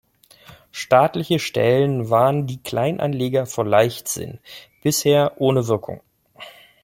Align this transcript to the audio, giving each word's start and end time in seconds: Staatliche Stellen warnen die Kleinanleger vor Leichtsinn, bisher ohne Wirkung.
Staatliche 0.71 1.37
Stellen 1.37 2.09
warnen 2.09 2.47
die 2.47 2.57
Kleinanleger 2.57 3.45
vor 3.45 3.67
Leichtsinn, 3.67 4.39
bisher 4.81 5.33
ohne 5.39 5.67
Wirkung. 5.67 6.01